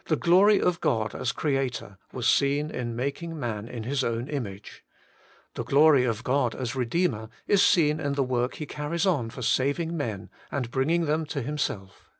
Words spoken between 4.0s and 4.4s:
own